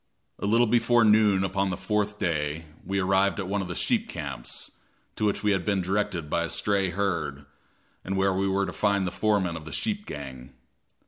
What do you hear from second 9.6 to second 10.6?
the sheep gang.